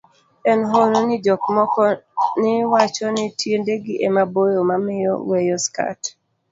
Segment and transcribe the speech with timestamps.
[0.51, 1.83] en hono ni jok moko
[2.41, 6.01] ni wacho ni tiendegi ema boyo mamiyo weyo skat